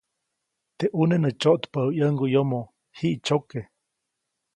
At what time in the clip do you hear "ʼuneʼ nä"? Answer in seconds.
0.97-1.29